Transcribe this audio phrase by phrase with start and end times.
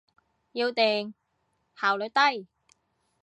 [0.53, 1.13] 要電，
[1.75, 2.47] 效率低。